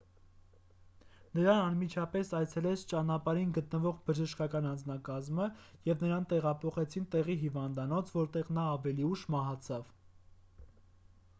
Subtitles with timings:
[1.39, 5.49] նրան անմիջապես այցելեց ճանապարհին գտնվող բժշկական անձնակազմը
[5.89, 9.93] և նրան տեղափոխեցին տեղի հիվանդանոց որտեղ նա ավելի ուշ մահացավ